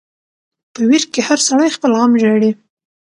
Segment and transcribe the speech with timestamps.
[0.73, 2.51] په ویر کی هر سړی خپل غم ژاړي.